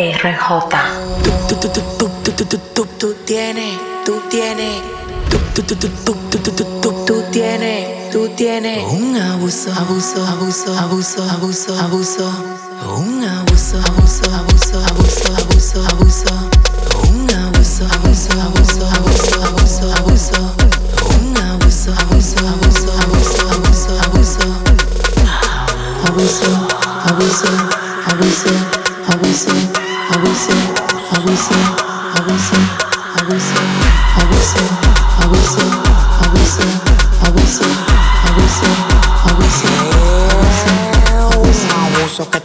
[0.00, 0.48] RJ.
[1.22, 4.80] Tú, tú, tú, tú, tú, tú, tú, tú, tienes, tú tienes.
[5.28, 8.82] Tú, tú, tú, tú, tú, tú, tú, tú tienes, tú tienes.
[8.90, 12.32] Un abuso, abuso, abuso, abuso, abuso, abuso.
[12.96, 13.19] Un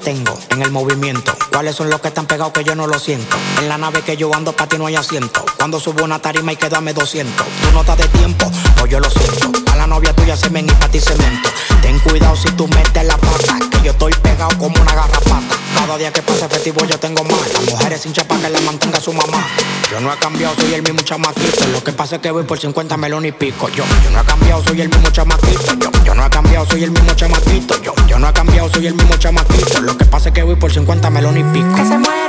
[0.05, 1.35] tengo en el movimiento.
[1.51, 3.37] ¿Cuáles son los que están pegados que yo no lo siento?
[3.59, 5.43] En la nave que yo ando para ti no hay asiento.
[5.57, 7.35] Cuando subo una tarima y quédame 200.
[7.35, 9.64] Tú no estás de tiempo, pues yo lo siento.
[9.95, 11.49] La novia tuya se ven y para ti cemento.
[11.81, 15.55] Ten cuidado si tú metes la pata, que yo estoy pegado como una garrapata.
[15.73, 17.53] Cada día que pasa festivo yo tengo más.
[17.53, 19.47] Las mujeres sin chapa que le mantenga su mamá.
[19.89, 21.65] Yo no he cambiado, soy el mismo chamaquito.
[21.71, 23.69] Lo que pasa es que voy por 50 melones y pico.
[23.69, 25.75] Yo, yo no he cambiado, soy el mismo chamaquito.
[25.79, 27.81] Yo, yo no he cambiado, soy el mismo chamaquito.
[27.81, 29.79] Yo, yo no he cambiado, soy el mismo chamaquito.
[29.79, 32.24] Lo que pasa es que voy por 50 melones y pico.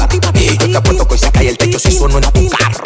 [0.00, 2.82] La te apuesto que hoy se cae el techo si sueno en tu carro.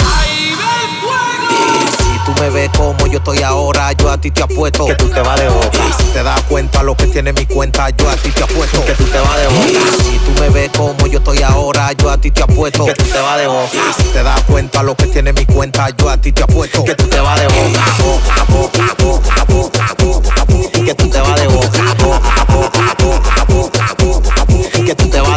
[1.51, 4.95] Y si tú me ves como yo estoy ahora, yo a ti te apuesto que
[4.95, 5.79] tú te vas de boca.
[5.79, 8.85] Y si te das cuenta lo que tiene mi cuenta, yo a ti te apuesto
[8.85, 9.69] que tú te vas de boca.
[9.69, 12.95] Y si tú me ves como yo estoy ahora, yo a ti te apuesto que
[12.95, 13.71] tú te vas de boca.
[13.73, 16.85] Y si te das cuenta lo que tiene mi cuenta, yo a ti te apuesto
[16.85, 17.85] que tú te vas de boca.
[17.99, 20.85] Boca, boca, boca, boca, boca, boca.
[20.85, 21.69] Que tú te vas de boca.
[21.99, 24.85] Boca, boca, boca, boca, boca, boca.
[24.85, 25.34] Que tú te vas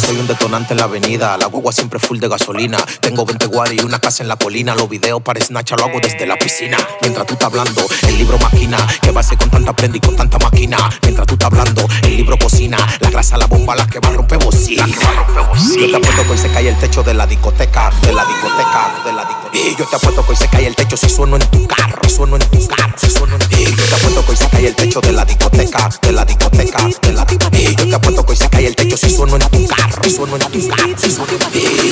[0.00, 2.78] Soy un detonante en la avenida, la guagua siempre full de gasolina.
[3.00, 4.74] Tengo 20 guaris y una casa en la colina.
[4.74, 6.78] Los videos para Snatcha lo hago desde la piscina.
[7.02, 8.78] Mientras tú estás hablando, el libro máquina.
[9.02, 10.78] Que va a ser con tanta prenda y con tanta máquina.
[11.02, 12.78] Mientras tú estás hablando, el libro cocina.
[13.00, 14.86] La grasa, la bomba, la que va a romper bocina.
[14.86, 19.02] Yo te apuesto que hoy se cae el techo de la discoteca, de la discoteca,
[19.04, 19.58] de la discoteca.
[19.58, 22.08] Y yo te apuesto que hoy se cae el techo si sueno en tu carro,
[22.08, 23.76] sueno en tu carro, si sueno en tu carro.
[23.76, 26.84] Yo te apuesto que hoy se cae el techo de la discoteca, de la discoteca,
[27.02, 27.58] de la discoteca.
[27.58, 29.47] Y yo te apuesto que hoy se cae el techo si sueno en tu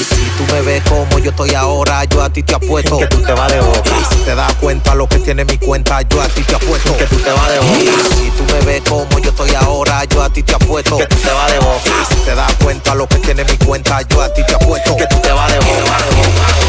[0.05, 3.19] si tú me ves como yo estoy ahora, yo a ti te apuesto que tú
[3.23, 3.91] te vas de boca.
[4.11, 7.05] Si te das cuenta lo que tiene mi cuenta, yo a ti te apuesto que
[7.07, 8.09] tú te vas de boca.
[8.17, 11.17] Si tú me ves como yo estoy ahora, yo a ti te apuesto que tú
[11.17, 11.91] te vas de boca.
[12.09, 15.07] Si te das cuenta lo que tiene mi cuenta, yo a ti te apuesto que
[15.07, 16.66] tú te vas de boca.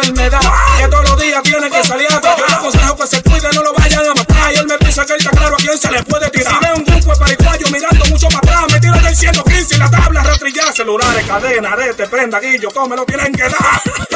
[0.00, 0.40] Enfermedad.
[0.78, 2.20] Que todos los días tiene que salir a.
[2.20, 4.52] Yo le aconsejo que se cuide, no lo vayan a matar.
[4.52, 6.52] Y él me dice que él está claro a quién se le puede tirar.
[6.52, 9.78] Si ve un grupo de paraguayos mirando mucho para atrás, me tiro del 115 y
[9.78, 10.72] la tabla rastrillada.
[10.72, 14.13] Celulares, cadena, arete, prenda, guillo, come, lo tienen que dar.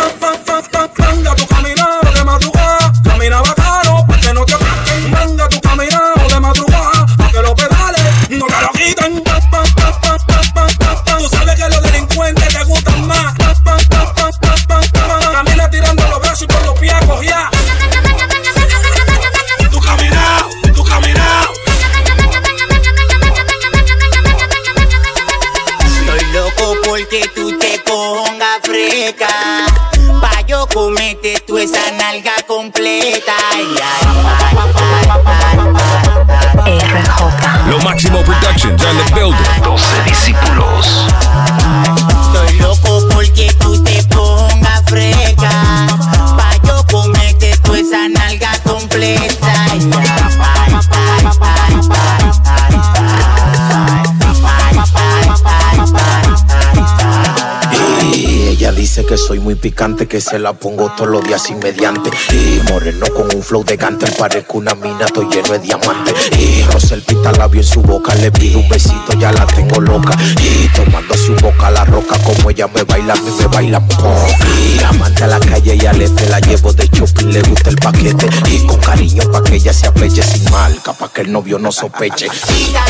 [58.78, 62.10] Dice que soy muy picante, que se la pongo todos los días sin mediante.
[62.32, 66.14] Y moreno con un flow de gante, parezco una mina, estoy lleno de diamantes.
[66.38, 70.16] Y Rosel pita labio en su boca, le pido un besito, ya la tengo loca.
[70.40, 73.88] Y tomándose un boca la roca, como ella me baila, a mí me baila un
[73.88, 74.26] poco.
[74.62, 77.76] Y amante a la calle y al este la llevo de shopping, le gusta el
[77.76, 78.28] paquete.
[78.48, 81.72] Y con cariño pa' que ella se apeche sin mal, capaz que el novio no
[81.72, 82.28] sospeche.
[82.56, 82.84] Vida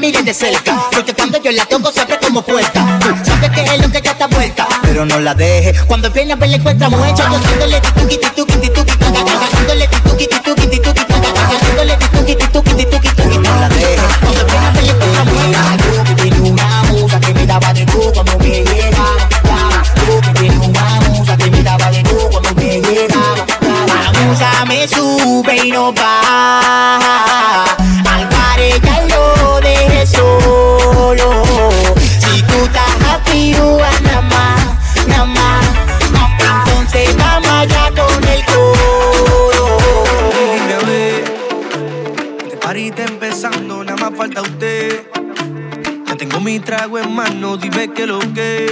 [0.00, 0.88] que tu mujer me mire de cerca.
[0.92, 2.98] Porque cuando yo la toco siempre como puerta.
[3.24, 4.66] Sabes que es lo que ya está vuelta.
[4.82, 5.74] Pero no la deje.
[5.86, 7.24] Cuando viene a ver la encuentra muerta.
[7.24, 7.80] Yo dándole
[13.60, 13.98] la deje.
[14.22, 15.76] Cuando viene a ver la encuentra muerta.
[16.88, 19.28] Tú que me daba de tú cuando me llegaba.
[19.94, 23.46] Tú que me daba de tú cuando me llegaba.
[23.86, 27.79] La musa me sube y no baja.
[46.80, 48.69] Trago en mano, dime que lo que.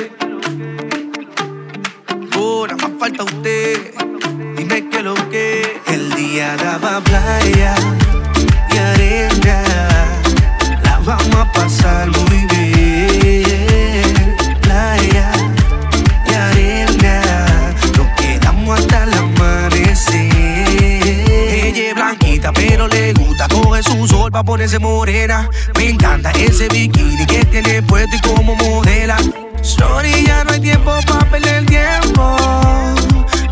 [24.49, 25.47] Ponerse morena.
[25.77, 29.19] Me encanta ese bikini que tiene puesto y como modela.
[29.61, 32.35] Sorry, ya no hay tiempo pa' perder tiempo.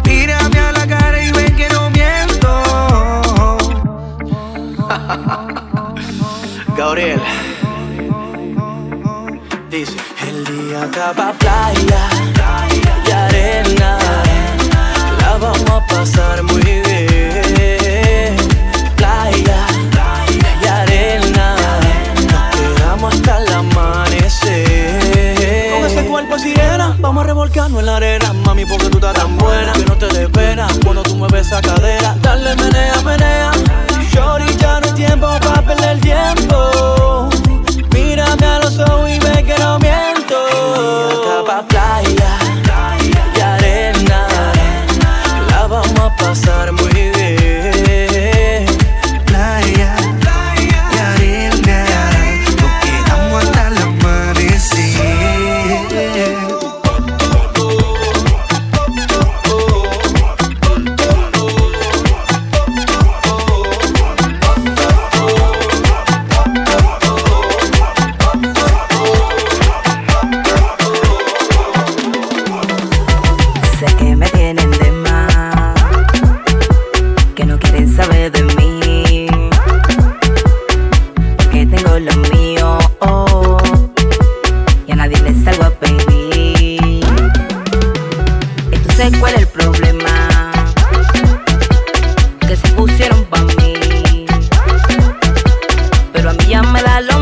[0.06, 2.48] Mírame a la cara y ven que no miento.
[6.78, 7.20] Gabriel.
[9.70, 9.96] Dice.
[10.26, 12.15] El día estaba playa
[27.66, 28.32] revolcarnos en la arena.
[28.44, 29.72] Mami, porque tú estás tan buena.
[29.72, 32.14] Que no te dé pena cuando tú mueves esa cadera.
[32.22, 33.50] Dale, menea, menea.
[34.10, 37.28] Shorty, ya no hay tiempo para perder tiempo.
[37.92, 40.36] Mírame a los ojos y ve que no miento.
[41.10, 42.38] Estaba playa
[43.36, 44.26] y arena.
[45.50, 46.95] La vamos a pasar muy.
[96.76, 97.15] Me da lo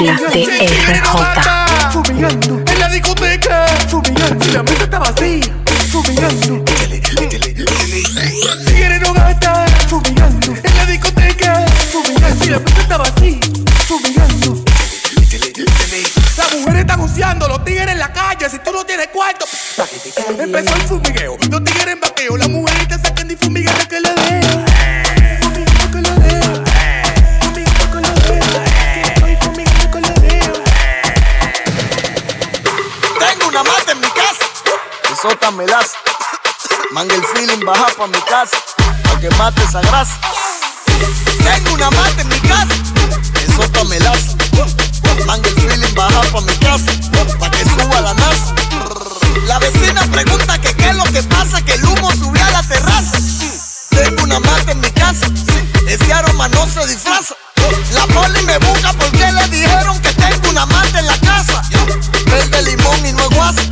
[0.00, 1.92] la mezcla de RJ.
[1.92, 3.66] Fumigando en la discoteca.
[3.88, 4.44] Fumigando.
[4.44, 5.56] Si la mesa está vacía.
[5.88, 6.64] Fumigando.
[8.66, 9.68] Tigres no gastan.
[9.88, 11.66] Fumigando en la discoteca.
[11.92, 12.44] Fumigando.
[12.44, 13.40] Si la mesa está vacía.
[13.86, 14.64] Fumigando.
[16.36, 18.50] Las mujeres están useando, los tigres en la calle.
[18.50, 19.46] Si tú no tienes cuarto,
[20.38, 21.36] empezó el fumigueo.
[21.50, 21.83] Los tigres
[38.04, 38.56] pa' mi casa.
[39.04, 40.18] Pa' que mate esa grasa.
[41.42, 42.74] Tengo una mata en mi casa.
[43.46, 44.36] Eso me das.
[45.26, 46.90] Manga el feeling, baja pa' mi casa.
[47.38, 48.54] Pa' que suba la NASA.
[49.46, 51.62] La vecina pregunta que qué es lo que pasa.
[51.62, 53.18] Que el humo subió a la terraza.
[53.90, 55.26] Tengo una mata en mi casa.
[55.88, 57.34] Ese aroma no se disfraza.
[57.92, 61.62] La poli me busca porque le dijeron que tengo una mata en la casa.
[62.26, 63.62] Verde limón y no guasa.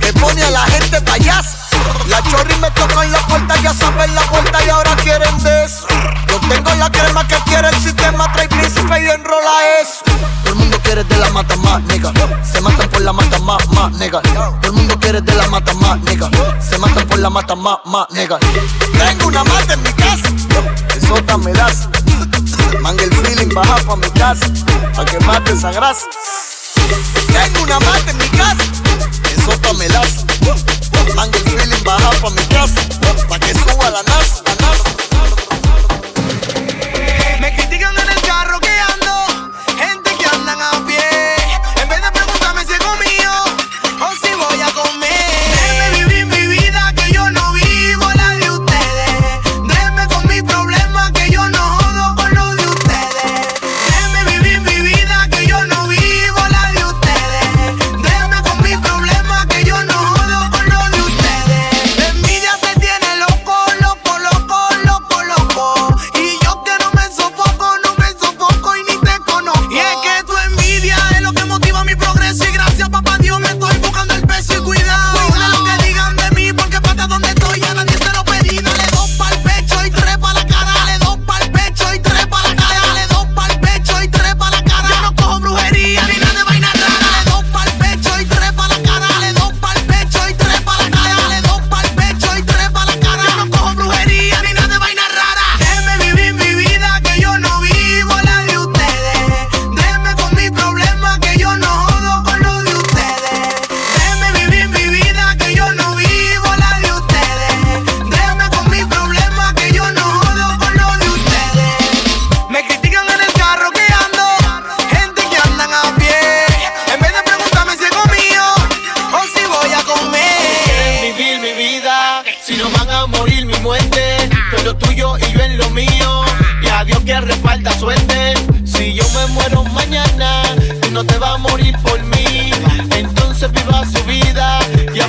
[0.00, 1.63] Que pone a la gente payasa.
[2.34, 5.86] Chorri me tocó en la puerta, ya saben la puerta y ahora quieren de eso.
[6.28, 10.02] Yo tengo la crema que quiere el sistema, trae príncipe y enrola eso.
[10.42, 12.12] Todo el mundo quiere de la mata más, nigga.
[12.42, 14.20] Se matan por la mata más, más, nigga.
[14.22, 16.28] Todo el mundo quiere de la mata más, nigga.
[16.60, 18.38] Se matan por la mata más, más, nigga.
[18.98, 20.28] Tengo una mata en mi casa.
[20.96, 21.88] Eso me das.
[22.80, 24.46] Manga el feeling, baja pa' mi casa.
[24.96, 26.06] Pa' que mate esa grasa.
[27.32, 28.64] Tengo una mata en mi casa.
[29.36, 30.83] Eso me das.
[31.14, 32.80] Manga el feeling, baja pa' mi casa.
[33.28, 34.84] Pa' que suba la NASA, la NASA.
[37.40, 37.93] Me critican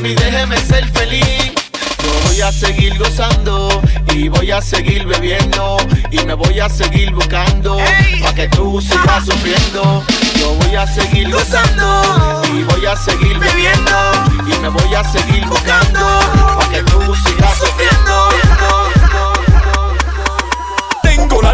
[0.06, 1.54] mí déjeme ser feliz.
[2.04, 3.82] Yo voy a seguir gozando
[4.14, 5.78] y voy a seguir bebiendo
[6.12, 7.78] y me voy a seguir buscando
[8.20, 10.04] para que tú sigas sufriendo.
[10.40, 13.98] Yo voy a seguir gozando y voy a seguir bebiendo
[14.46, 16.00] y me voy a seguir buscando
[16.60, 18.55] para que tú sigas sufriendo.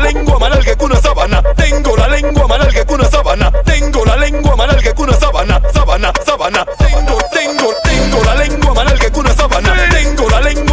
[0.02, 1.42] Lengua más larga que una sábana.
[1.56, 3.52] Tengo la lengua más larga que una sábana.
[3.66, 5.62] Tengo la lengua más larga que una sábana.
[5.74, 6.66] Sábana, sábana.
[6.78, 9.74] Tengo, tengo, tengo la lengua más larga que una sábana.
[9.92, 10.71] Tengo la lengua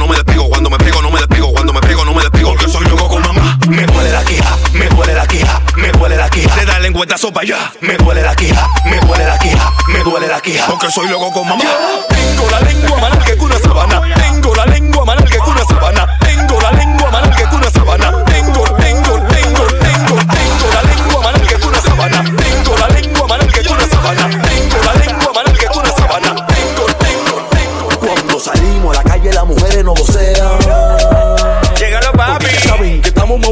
[0.00, 2.50] no me despego, cuando me pego no me despego, cuando me pego no me despego,
[2.52, 3.58] porque soy loco con mamá.
[3.68, 6.56] Me duele la quija, me duele la quija, me duele la quija.
[6.56, 7.72] De darle lengüetazo para allá.
[7.82, 11.30] Me duele la quija, me duele la quija, me duele la quija, porque soy loco
[11.30, 11.64] con mamá.
[12.08, 14.00] Tengo la lengua más larga que una sabana.
[14.14, 14.79] Tengo la lengua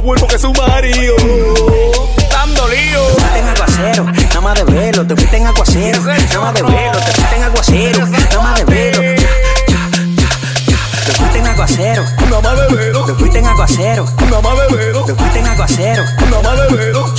[0.09, 1.17] buenos que su marido.
[2.31, 3.07] Dando lío.
[3.09, 6.63] Te fuiste en aguacero, nada más de velo, te fuiste en aguacero, nada más de
[6.63, 9.01] velo, te fuiste en aguacero, nada más de velo.
[11.05, 13.05] Te fuiste en aguacero, Nada más de vero.
[13.05, 15.05] te fuiste en aguacero, Nada más de vero.
[15.05, 16.05] te fuiste en aguacero.
[16.05, 17.15] Nada más de vero.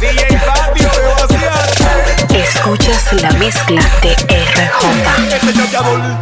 [0.00, 2.40] DJ Patio de vaciarte.
[2.40, 4.12] Escuchas la mezcla de.
[4.12, 4.39] Este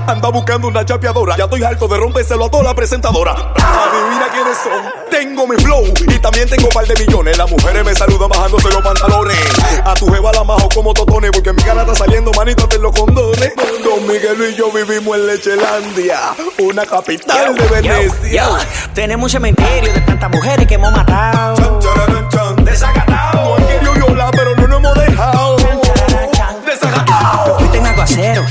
[0.09, 1.37] anda buscando una chapeadora.
[1.37, 3.33] Ya estoy harto de rompérselo a toda la presentadora.
[3.33, 5.09] Adivina quiénes son.
[5.11, 7.37] Tengo mi flow y también tengo par de millones.
[7.37, 9.37] Las mujeres me saludan bajándose los pantalones.
[9.85, 12.93] A tu jeva la majo como totones porque mi cara está saliendo manito en los
[12.99, 13.53] condones.
[13.85, 16.19] Don Miguel y yo vivimos en Lechelandia,
[16.59, 18.45] una capital de Venecia.
[18.45, 18.57] Yo,
[18.95, 21.57] tenemos un cementerio de tantas mujeres que hemos matado.
[21.57, 22.65] Chan, chararán, chan.
[22.65, 23.49] Desacatado.
[23.49, 25.57] No han querido violar, pero no nos hemos dejado.
[25.57, 27.59] Te Desacatado.
[27.59, 28.45] fuiste en aguacero,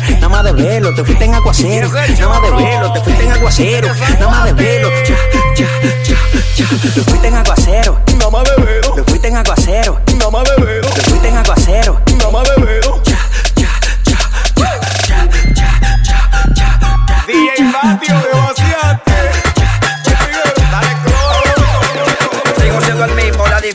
[0.54, 3.88] de velo, te fuiste en aguacero, nada más de velo, te fuiste en aguacero,
[4.20, 4.90] nada más de velo.
[5.06, 5.16] Ya,
[5.56, 5.68] ya,
[6.04, 6.16] ya,
[6.56, 6.68] ya.
[6.94, 8.94] Te fuiste en aguacero, Nada más de vero.
[8.94, 10.90] te fuiste en aguacero, Nada más de vero.
[10.90, 12.02] te fuiste en aguacero.
[12.18, 13.02] Nada más de vero.
[17.28, 18.47] DJ Patio de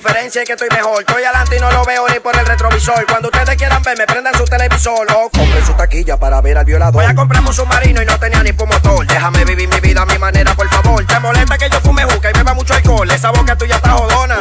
[0.03, 1.01] diferencia es que estoy mejor.
[1.01, 3.07] Estoy adelante y no lo veo ni por el retrovisor.
[3.07, 6.95] Cuando ustedes quieran verme, prendan su televisor o compren su taquilla para ver al violador.
[6.95, 9.07] Voy a comprar un submarino y no tenía ni motor.
[9.07, 11.07] Déjame vivir mi vida a mi manera, por favor.
[11.07, 13.09] Te molesta que yo fume juca y beba mucho alcohol.
[13.11, 14.38] Esa boca tuya está jodona.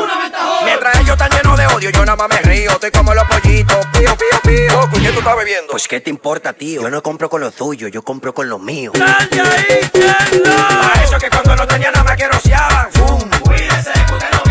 [0.65, 2.71] Mientras ellos están llenos de odio, yo nada más me río.
[2.71, 3.85] Estoy como los pollitos.
[3.93, 4.79] Pío, pío, pío.
[4.89, 5.71] ¿Con quién tú estás bebiendo?
[5.71, 6.81] Pues qué te importa, tío.
[6.81, 8.93] Yo no compro con lo tuyo, yo compro con lo mío.
[8.97, 9.27] A
[11.03, 12.91] eso que cuando no tenía nada más que rociaban.
[12.91, 13.29] Fum.
[14.31, 14.50] Los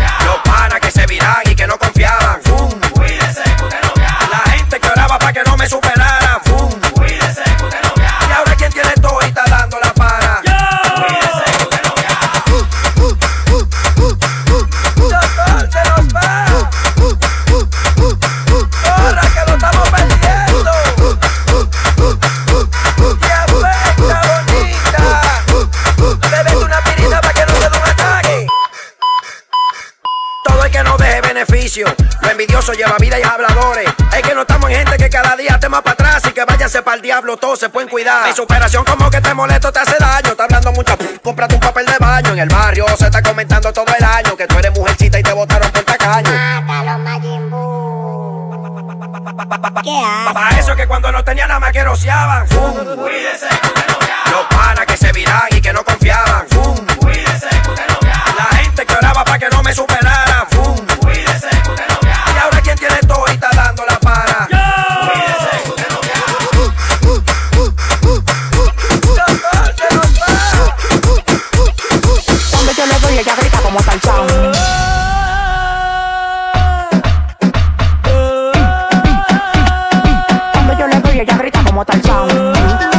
[0.81, 2.41] que se viran y que no confiaban.
[2.43, 2.69] Fum.
[4.29, 6.20] La gente que oraba para que no me superaran.
[32.73, 33.85] Lleva vida y es habladores.
[34.15, 36.43] Es que no estamos en gente que cada día esté más para atrás y que
[36.45, 37.35] váyanse para el diablo.
[37.37, 38.25] Todos se pueden cuidar.
[38.27, 40.31] Mi superación como que te molesto, te hace daño.
[40.31, 42.31] Está hablando mucha cómprate un papel de baño.
[42.31, 45.33] En el barrio se está comentando todo el año que tú eres mujercita y te
[45.33, 46.31] botaron por tacaño.
[46.63, 47.51] Mátalo, Majin.
[49.83, 50.03] ¿Qué?
[50.33, 52.47] Para eso que cuando no tenía nada más que rociaban.
[52.47, 52.77] Fum.
[52.77, 56.47] Los panas que se viran y que no confiaban.
[56.49, 56.75] Fum.
[58.37, 60.10] La gente que oraba para que no me superaran.
[82.11, 82.90] 啊！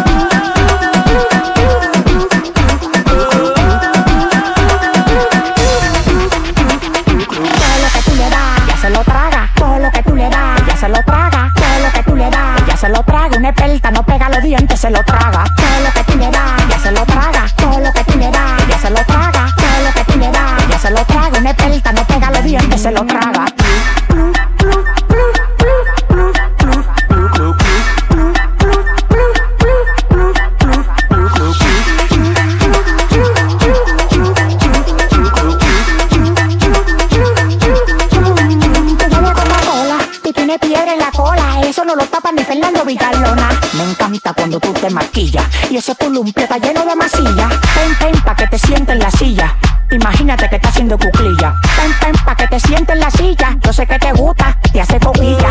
[43.93, 47.49] Encanta cuando tú te maquillas y ese columpio está lleno de masilla.
[47.49, 49.57] Ven, ven, pa' que te sientes en la silla.
[49.91, 51.55] Imagínate que estás haciendo cuclilla.
[51.77, 53.57] Ven, ven, pa' que te sientes en la silla.
[53.61, 55.42] Yo sé que te gusta, te hace coquilla.